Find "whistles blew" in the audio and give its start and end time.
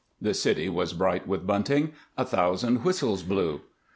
2.83-3.61